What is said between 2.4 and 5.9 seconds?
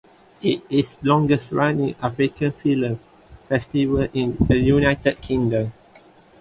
film festival in the United Kingdom.